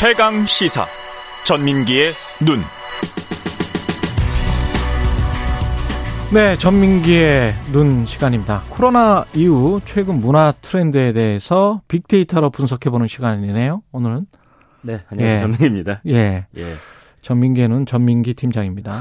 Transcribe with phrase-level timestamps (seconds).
[0.00, 0.86] 최강 시사
[1.44, 2.62] 전민기의 눈.
[6.32, 8.62] 네, 전민기의 눈 시간입니다.
[8.70, 13.82] 코로나 이후 최근 문화 트렌드에 대해서 빅데이터로 분석해보는 시간이네요.
[13.92, 14.24] 오늘은.
[14.80, 15.36] 네, 안녕하세요.
[15.36, 15.40] 예.
[15.40, 16.00] 전민기입니다.
[16.06, 16.46] 예.
[16.56, 16.64] 예.
[17.20, 18.94] 전민기는 전민기 팀장입니다.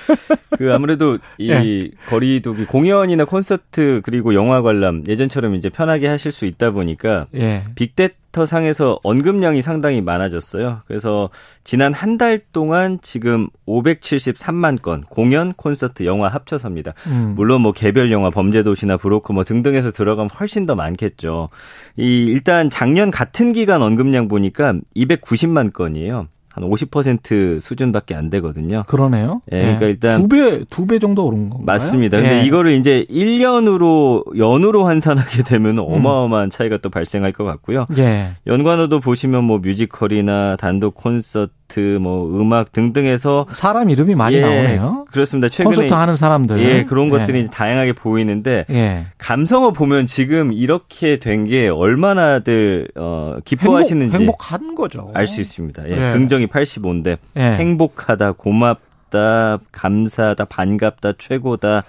[0.56, 1.90] 그 아무래도 이 네.
[2.08, 7.64] 거리두기 공연이나 콘서트 그리고 영화 관람 예전처럼 이제 편하게 하실 수 있다 보니까 예.
[7.74, 10.82] 빅데 이터 상에서 언급량이 상당히 많아졌어요.
[10.86, 11.30] 그래서
[11.64, 16.92] 지난 한 달 동안 지금 573만 건 공연, 콘서트, 영화 합쳐서입니다.
[17.06, 17.32] 음.
[17.34, 21.48] 물론 뭐 개별 영화, 범죄도시나 브로커 뭐 등등에서 들어가면 훨씬 더 많겠죠.
[21.96, 26.28] 이 일단 작년 같은 기간 언급량 보니까 290만 건이에요.
[26.52, 28.82] 한 50% 수준밖에 안 되거든요.
[28.88, 29.40] 그러네요.
[29.52, 29.86] 예, 그러니까 네.
[29.90, 31.64] 일단 두 배, 두 배 정도 오른 건가요?
[31.64, 32.18] 맞습니다.
[32.20, 32.44] 근데 예.
[32.44, 35.84] 이거를 이제 1년으로 연으로 환산하게 되면 음.
[35.86, 36.50] 어마어마한 음.
[36.50, 37.86] 차이가 또 발생할 것 같고요.
[37.98, 38.30] 예.
[38.46, 45.04] 연관어도 보시면 뭐 뮤지컬이나 단독 콘서트 아트, 뭐 음악 등등에서 사람 이름이 많이 예, 나오네요.
[45.12, 45.48] 그렇습니다.
[45.48, 47.10] 최근에 콘서트 하는 사람들 예 그런 예.
[47.10, 49.06] 것들이 다양하게 보이는데 예.
[49.18, 55.10] 감성어 보면 지금 이렇게 된 게 얼마나들 어, 기뻐하시는지 행복, 한 거죠.
[55.14, 55.88] 알 수 있습니다.
[55.88, 56.12] 예, 예.
[56.12, 57.40] 긍정이 85인데 예.
[57.40, 61.84] 행복하다, 고맙다, 감사하다, 반갑다, 최고다.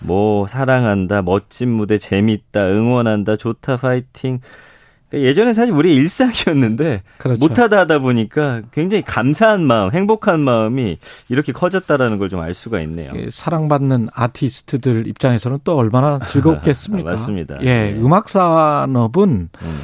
[0.00, 4.40] 뭐 사랑한다, 멋진 무대 재밌다, 응원한다, 좋다, 파이팅.
[5.22, 7.38] 예전에 사실 우리 일상이었는데 그렇죠.
[7.40, 10.98] 못하다 하다 보니까 굉장히 감사한 마음, 행복한 마음이
[11.28, 13.10] 이렇게 커졌다라는 걸 좀 알 수가 있네요.
[13.30, 17.10] 사랑받는 아티스트들 입장에서는 또 얼마나 즐겁겠습니까?
[17.10, 17.58] 맞습니다.
[17.60, 17.98] 예, 네.
[18.00, 19.80] 음악 산업은 음.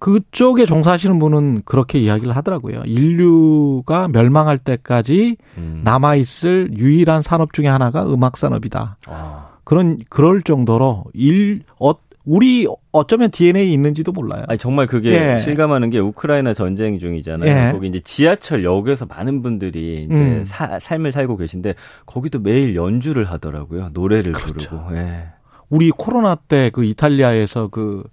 [0.00, 2.82] 그쪽에 종사하시는 분은 그렇게 이야기를 하더라고요.
[2.84, 5.80] 인류가 멸망할 때까지 음.
[5.84, 8.98] 남아 있을 유일한 산업 중에 하나가 음악 산업이다.
[9.06, 9.48] 아.
[9.64, 11.94] 그런 그럴 정도로 일 어,
[12.24, 14.44] 우리 어쩌면 DNA 있는지도 몰라요.
[14.48, 15.38] 아니 정말 그게 예.
[15.38, 17.50] 실감하는 게 우크라이나 전쟁 중이잖아요.
[17.68, 17.72] 예.
[17.72, 20.44] 거기 이제 지하철 역에서 많은 분들이 이제 음.
[20.46, 21.74] 사, 삶을 살고 계신데
[22.06, 23.90] 거기도 매일 연주를 하더라고요.
[23.92, 24.70] 노래를 그렇죠.
[24.70, 24.96] 부르고.
[24.96, 25.26] 예.
[25.68, 28.04] 우리 코로나 때 그 이탈리아에서 그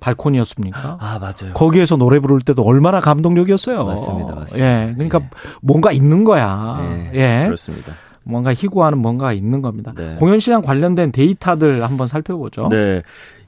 [0.00, 0.96] 발코니였습니까?
[1.00, 1.52] 아, 맞아요.
[1.54, 3.84] 거기에서 노래 부를 때도 얼마나 감동적이었어요.
[3.84, 4.34] 맞습니다.
[4.34, 4.88] 맞습니다.
[4.88, 4.92] 예.
[4.94, 5.28] 그러니까 예.
[5.60, 7.10] 뭔가 있는 거야.
[7.12, 7.42] 예.
[7.44, 7.92] 그렇습니다.
[8.30, 9.92] 뭔가 희구하는 뭔가 있는 겁니다.
[9.96, 10.14] 네.
[10.18, 12.68] 공연 시장 관련된 데이터들 한번 살펴보죠.
[12.70, 13.02] 네.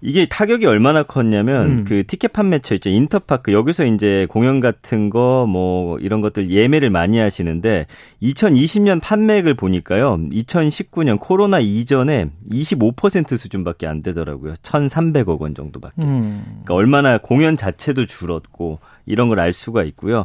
[0.04, 1.84] 이게 타격이 얼마나 컸냐면 음.
[1.86, 7.18] 그 티켓 판매처 있죠 인터파크 여기서 이제 공연 같은 거 뭐 이런 것들 예매를 많이
[7.18, 7.86] 하시는데
[8.22, 16.42] 2020년 판매액을 보니까요 2019년 코로나 이전에 25% 수준밖에 안 되더라고요 1,300억 원 정도밖에 음.
[16.64, 20.24] 그러니까 얼마나 공연 자체도 줄었고 이런 걸 알 수가 있고요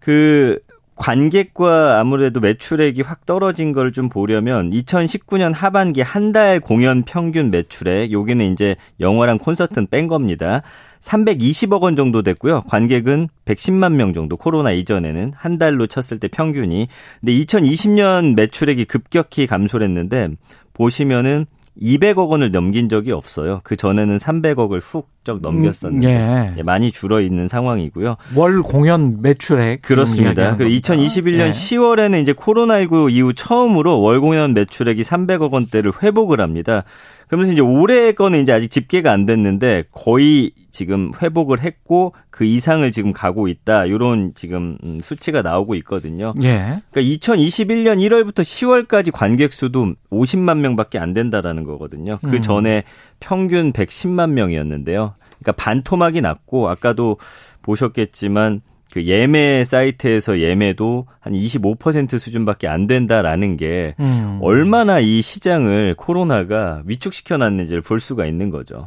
[0.00, 0.58] 그
[0.96, 8.10] 관객과 아무래도 매출액이 확 떨어진 걸 좀 보려면 2019년 하반기 한 달 공연 평균 매출액
[8.10, 10.62] 여기는 이제 영화랑 콘서트는 뺀 겁니다.
[11.00, 12.62] 320억 원 정도 됐고요.
[12.62, 16.88] 관객은 110만 명 정도 코로나 이전에는 한 달로 쳤을 때 평균이.
[17.20, 20.28] 근데 2020년 매출액이 급격히 감소를 했는데
[20.72, 21.46] 보시면은
[21.80, 23.60] 200억 원을 넘긴 적이 없어요.
[23.64, 26.62] 그 전에는 300억을 훅쩍 넘겼었는데 음, 예.
[26.62, 28.16] 많이 줄어 있는 상황이고요.
[28.36, 30.56] 월 공연 매출액 그렇습니다.
[30.56, 31.50] 그 2021년 예.
[31.50, 36.84] 10월에는 이제 코로나19 이후 처음으로 월 공연 매출액이 300억 원대를 회복을 합니다.
[37.26, 42.90] 그러면서 이제 올해 거는 이제 아직 집계가 안 됐는데 거의 지금 회복을 했고 그 이상을
[42.92, 43.88] 지금 가고 있다.
[43.88, 46.34] 요런 지금 음, 수치가 나오고 있거든요.
[46.42, 46.82] 예.
[46.90, 52.18] 그러니까 2021년 1월부터 10월까지 관객 수도 50만 명밖에 안 된다라는 거거든요.
[52.22, 52.42] 그 음.
[52.42, 52.84] 전에
[53.20, 55.14] 평균 110만 명이었는데요.
[55.38, 57.18] 그러니까 반토막이 났고 아까도
[57.62, 58.62] 보셨겠지만
[58.92, 64.38] 그 예매 사이트에서 예매도 한 25% 수준밖에 안 된다라는 게 음.
[64.40, 68.86] 얼마나 이 시장을 코로나가 위축시켜 놨는지를 볼 수가 있는 거죠.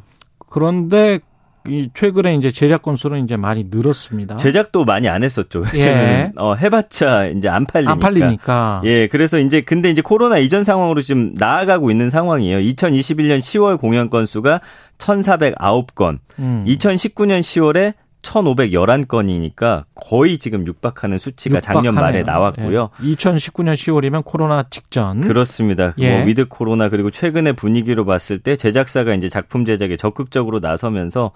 [0.50, 1.19] 그런데
[1.68, 4.38] 이 최근에 이제 제작 건수는 이제 많이 늘었습니다.
[4.38, 5.63] 제작도 많이 안 했었죠.
[5.75, 6.31] 예.
[6.38, 7.91] 어, 해봤자 이제 안 팔리니까.
[7.91, 8.81] 안 팔리니까.
[8.85, 12.59] 예, 그래서 이제 근데 이제 코로나 이전 상황으로 지금 나아가고 있는 상황이에요.
[12.59, 14.62] 2021년 10월 공연 건수가
[14.97, 16.66] 1,409건, 음.
[16.67, 21.91] 2019년 10월에 1,511건이니까 거의 지금 육박하는 수치가 육박하네요.
[21.91, 22.90] 작년 말에 나왔고요.
[23.03, 23.14] 예.
[23.14, 25.22] 2019년 10월이면 코로나 직전.
[25.22, 25.93] 그렇습니다.
[25.99, 26.17] 예.
[26.17, 31.31] 뭐 with 코로나 그리고 최근의 분위기로 봤을 때 제작사가 이제 작품 제작에 적극적으로 나서면서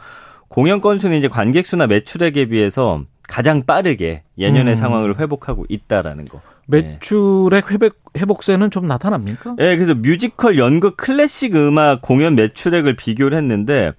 [0.48, 4.76] 공연 건수는 이제 관객 수나 매출액에 비해서 가장 빠르게 예년의 음.
[4.76, 6.42] 상황을 회복하고 있다라는 거.
[6.68, 9.56] 매출액 회복 회복세는 좀 나타납니까?
[9.58, 13.94] 네, 그래서 뮤지컬, 연극, 클래식 음악 공연 매출액을 비교를 했는데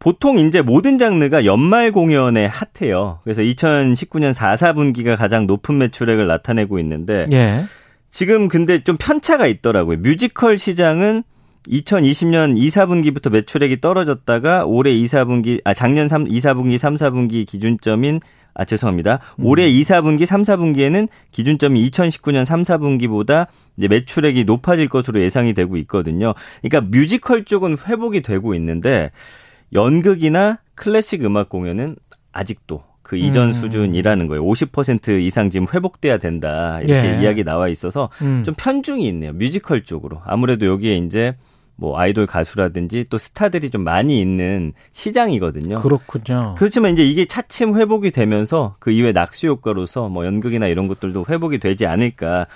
[0.00, 3.20] 보통 이제 모든 장르가 연말 공연에 hot해요.
[3.22, 7.64] 그래서 2019년 4, 4분기가 가장 높은 매출액을 나타내고 있는데 예.
[8.10, 9.98] 지금 근데 좀 편차가 있더라고요.
[9.98, 11.22] 뮤지컬 시장은
[11.68, 17.46] 2020년 2, 4분기부터 매출액이 떨어졌다가 올해 2, 4분기 아 작년 3, 2, 4분기, 3, 4분기
[17.46, 18.20] 기준점인
[18.54, 19.20] 아 죄송합니다.
[19.38, 19.44] 음.
[19.44, 25.76] 올해 2, 4분기, 3, 4분기에는 기준점이 2019년 3, 4분기보다 이제 매출액이 높아질 것으로 예상이 되고
[25.76, 26.32] 있거든요.
[26.62, 29.10] 그러니까 뮤지컬 쪽은 회복이 되고 있는데
[29.72, 31.96] 연극이나 클래식 음악 공연은
[32.32, 33.52] 아직도 그 이전 음.
[33.52, 34.44] 수준이라는 거예요.
[34.44, 36.78] 50% 이상 지금 회복돼야 된다.
[36.80, 37.20] 이렇게 예.
[37.20, 38.44] 이야기 나와 있어서 음.
[38.44, 39.32] 좀 편중이 있네요.
[39.32, 40.20] 뮤지컬 쪽으로.
[40.24, 41.34] 아무래도 여기에 이제
[41.74, 45.80] 뭐 아이돌 가수라든지 또 스타들이 좀 많이 있는 시장이거든요.
[45.80, 46.54] 그렇군요.
[46.58, 51.58] 그렇지만 이제 이게 차츰 회복이 되면서 그 이후에 낙수 효과로서 뭐 연극이나 이런 것들도 회복이
[51.58, 52.46] 되지 않을까.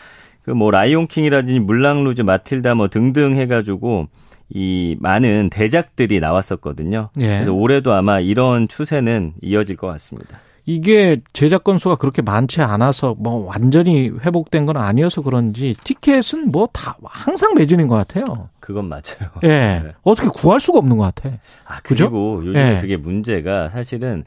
[0.44, 4.08] 그 뭐 라이온 킹이라든지 물랑 루즈 마틸다 뭐 등등 해가지고
[4.50, 7.10] 이 많은 대작들이 나왔었거든요.
[7.18, 7.26] 예.
[7.26, 10.38] 그래서 올해도 아마 이런 추세는 이어질 것 같습니다.
[10.66, 16.96] 이게 제작 건수가 그렇게 많지 않아서 뭐 완전히 회복된 건 아니어서 그런지 티켓은 뭐 다
[17.04, 18.48] 항상 매진인 것 같아요.
[18.60, 19.30] 그건 맞아요.
[19.42, 19.48] 예.
[19.84, 19.92] 네.
[20.02, 21.36] 어떻게 구할 수가 없는 것 같아.
[21.66, 22.46] 아, 그리고 그죠?
[22.48, 22.78] 요즘 예.
[22.80, 24.24] 그게 문제가 사실은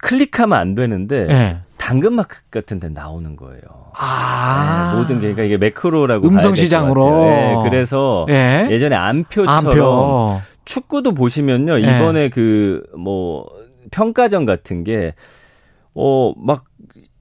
[0.00, 1.58] 클릭하면 안 되는데 예.
[1.84, 3.60] 당근마켓 같은 데 나오는 거예요.
[3.98, 4.92] 아.
[4.94, 6.26] 네, 모든 게, 그러니까 이게 매크로라고.
[6.26, 7.10] 음성시장으로.
[7.10, 8.66] 네, 그래서 예.
[8.70, 10.40] 예전에 안표처럼 안표.
[10.64, 11.78] 축구도 보시면요.
[11.80, 11.82] 예.
[11.82, 13.46] 이번에 그, 뭐,
[13.90, 15.14] 평가전 같은 게,
[15.94, 16.64] 어, 막,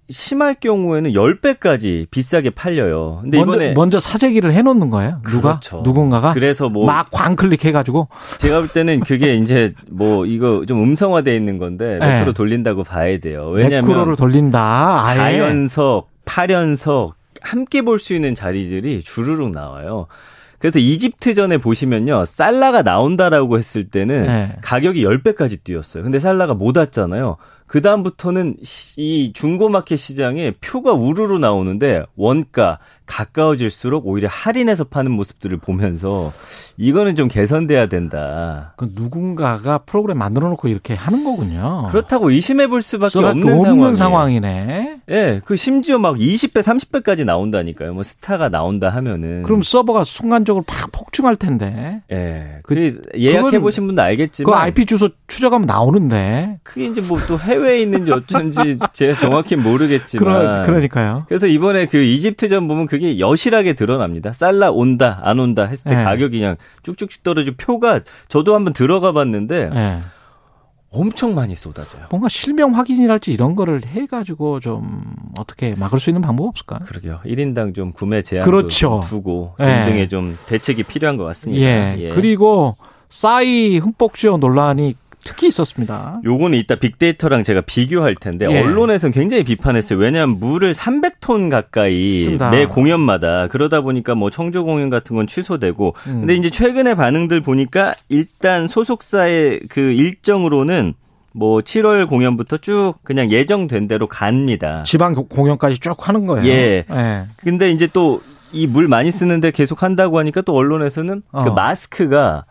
[0.09, 3.19] 심할 경우에는 10배까지 비싸게 팔려요.
[3.21, 5.21] 근데 먼저, 이번에 먼저 사재기를 해 놓는 거예요.
[5.25, 5.59] 누가?
[5.59, 5.81] 그렇죠.
[5.83, 6.33] 누군가가?
[6.33, 11.35] 그래서 뭐 막 광클릭 해 가지고 제가 볼 때는 그게 이제 뭐 이거 좀 음성화돼
[11.35, 12.15] 있는 건데 네.
[12.15, 13.49] 매크로 돌린다고 봐야 돼요.
[13.49, 15.03] 왜냐면 매크로를 돌린다.
[15.05, 15.39] 아예.
[15.39, 20.07] 4연석, 8연석 함께 볼 수 있는 자리들이 주르륵 나와요.
[20.59, 22.23] 그래서 이집트전에 보시면요.
[22.25, 24.55] 살라가 나온다라고 했을 때는 네.
[24.61, 26.03] 가격이 10배까지 뛰었어요.
[26.03, 27.35] 근데 살라가 못 왔잖아요.
[27.67, 28.57] 그 다음부터는
[28.97, 36.31] 이 중고마켓 시장에 표가 우르르 나오는데 원가 가까워질수록 오히려 할인해서 파는 모습들을 보면서
[36.77, 38.73] 이거는 좀 개선돼야 된다.
[38.77, 41.87] 그 누군가가 프로그램 만들어 놓고 이렇게 하는 거군요.
[41.91, 44.99] 그렇다고 의심해 볼 수밖에 없는, 없는 상황이네.
[45.09, 47.93] 예, 네, 그 심지어 막 20배, 30배까지 나온다니까요.
[47.93, 49.43] 뭐 스타가 나온다 하면은.
[49.43, 52.01] 그럼 서버가 순간적으로 팍 폭증할 텐데.
[52.09, 52.15] 예.
[52.15, 56.59] 네, 그 예약해 보신 분도 알겠지만 그 IP 주소 추적하면 나오는데.
[56.63, 60.25] 그게 이제 뭐 또 해외 에 있는지 어쩐지 제가 정확히 모르겠지만.
[60.25, 61.25] 그러, 그러 니까요.
[61.27, 64.33] 그래서 이번에 그 이집트전 보면 그게 여실하게 드러납니다.
[64.33, 66.03] 살라 온다 안 온다 했을 때 네.
[66.03, 69.99] 가격이 그냥 쭉쭉쭉 떨어지고 표가 저도 한번 들어가 봤는데 네.
[70.93, 72.05] 엄청 많이 쏟아져요.
[72.11, 75.01] 뭔가 실명 확인이랄지 이런 거를 해가지고 좀
[75.39, 76.79] 어떻게 막을 수 있는 방법 없을까?
[76.79, 77.19] 그러게요.
[77.25, 79.01] 1인당 좀 구매 제한도 그렇죠.
[79.03, 80.07] 두고 등등의 네.
[80.07, 81.63] 좀 대책이 필요한 것 같습니다.
[81.65, 81.95] 예.
[81.97, 82.09] 예.
[82.09, 82.75] 그리고
[83.09, 86.19] 싸이 흠뻑 쇼 논란이 특히 있었습니다.
[86.23, 88.61] 요거는 이따 빅데이터랑 제가 비교할 텐데 예.
[88.61, 89.99] 언론에서는 굉장히 비판했어요.
[89.99, 92.51] 왜냐하면 물을 300톤 가까이 쓴다.
[92.51, 96.19] 매 공연마다 그러다 보니까 뭐 청조 공연 같은 건 취소되고 음.
[96.21, 100.93] 근데 이제 최근의 반응들 보니까 일단 소속사의 그 일정으로는
[101.35, 104.83] 뭐 7월 공연부터 쭉 그냥 예정된 대로 갑니다.
[104.83, 106.47] 지방 공연까지 쭉 하는 거예요.
[106.47, 106.85] 예.
[106.89, 107.25] 예.
[107.37, 108.21] 근데 이제 또
[108.53, 111.39] 이 물 많이 쓰는데 계속 한다고 하니까 또 언론에서는 그 어.
[111.39, 112.45] 그 마스크가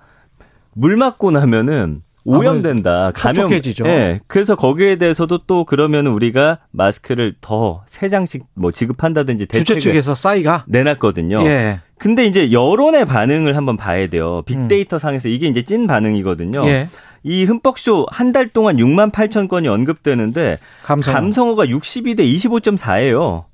[0.74, 3.12] 물 맞고 나면은 오염된다.
[3.14, 3.34] 감염.
[3.34, 3.84] 촉촉해지죠.
[3.84, 4.20] 네.
[4.26, 10.64] 그래서 거기에 대해서도 또 그러면 우리가 마스크를 더 세 장씩 뭐 지급한다든지 주최 측에서 싸이가
[10.68, 11.42] 내놨거든요.
[11.44, 11.80] 예.
[11.98, 14.42] 근데 이제 여론의 반응을 한번 봐야 돼요.
[14.46, 16.66] 빅데이터 상에서 이게 이제 찐 반응이거든요.
[16.66, 16.88] 예.
[17.24, 21.14] 이 흠뻑쇼 한 달 동안 6만 8천 건이 언급되는데 감성어.
[21.14, 23.44] 감성어가 62대 25.4예요.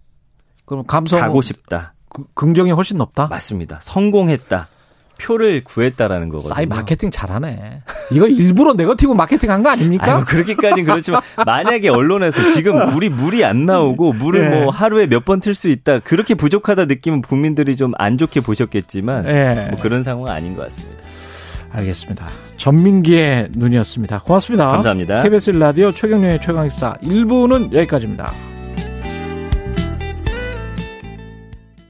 [0.64, 1.94] 그럼 감성어 가고 싶다.
[2.08, 3.26] 그, 긍정이 훨씬 높다?
[3.28, 3.78] 맞습니다.
[3.82, 4.68] 성공했다.
[5.20, 6.54] 표를 구했다라는 거거든요.
[6.54, 7.82] 싸이 마케팅 잘하네.
[8.12, 10.16] 이거 일부러 네거티브 마케팅 한 거 아닙니까?
[10.16, 14.60] 아유, 그렇게까지는 그렇지만 만약에 언론에서 지금 물이 물이 안 나오고 물을 네.
[14.64, 19.24] 뭐 하루에 몇 번 틀 수 있다 그렇게 부족하다 느끼면 국민들이 좀 안 좋게 보셨겠지만
[19.24, 19.66] 네.
[19.70, 21.02] 뭐 그런 상황은 아닌 것 같습니다.
[21.72, 22.26] 알겠습니다.
[22.56, 24.20] 전민기의 눈이었습니다.
[24.20, 24.68] 고맙습니다.
[24.68, 25.22] 감사합니다.
[25.22, 28.32] KBS 라디오 최경련의 최강의사 1부는 여기까지입니다.